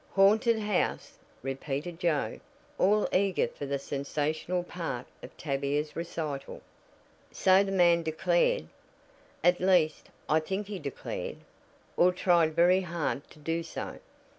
[0.15, 2.39] "Haunted house!" repeated Joe,
[2.79, 6.63] all eager for the sensational part of Tavia's recital.
[7.31, 8.65] "So the man declared.
[9.43, 11.37] At least, I think he declared,
[11.97, 13.99] or tried very hard to do so.